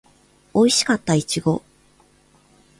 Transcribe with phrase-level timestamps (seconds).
[0.55, 1.61] おいしかったいちご